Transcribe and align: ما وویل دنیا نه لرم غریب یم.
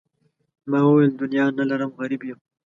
ما 0.69 0.79
وویل 0.85 1.11
دنیا 1.21 1.45
نه 1.57 1.63
لرم 1.69 1.91
غریب 1.99 2.21
یم. 2.29 2.39